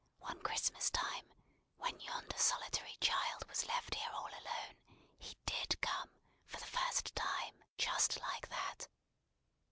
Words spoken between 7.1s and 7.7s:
time,